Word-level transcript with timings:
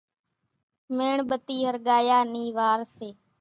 ميڻ 0.97 1.15
ٻتي 1.29 1.57
ۿرڳايا 1.69 2.19
نِي 2.33 2.43
وار 2.57 2.79
سي 2.95 3.09